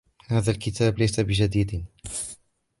هذا 0.27 0.51
الكتاب 0.51 0.99
ليس 0.99 1.19
بجديدٍ. 1.19 1.85